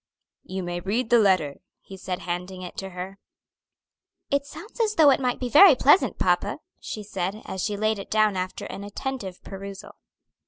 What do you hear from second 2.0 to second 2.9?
handing it to